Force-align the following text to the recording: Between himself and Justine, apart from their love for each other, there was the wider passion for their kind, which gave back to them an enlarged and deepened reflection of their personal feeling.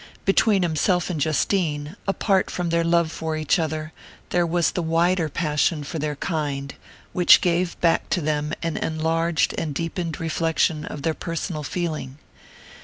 Between 0.25 0.63
himself 0.63 1.11
and 1.11 1.21
Justine, 1.21 1.95
apart 2.07 2.49
from 2.49 2.69
their 2.71 2.83
love 2.83 3.11
for 3.11 3.37
each 3.37 3.59
other, 3.59 3.93
there 4.31 4.47
was 4.47 4.71
the 4.71 4.81
wider 4.81 5.29
passion 5.29 5.83
for 5.83 5.99
their 5.99 6.15
kind, 6.15 6.73
which 7.13 7.39
gave 7.39 7.79
back 7.81 8.09
to 8.09 8.19
them 8.19 8.51
an 8.63 8.77
enlarged 8.77 9.53
and 9.59 9.75
deepened 9.75 10.19
reflection 10.19 10.85
of 10.85 11.03
their 11.03 11.13
personal 11.13 11.61
feeling. 11.61 12.17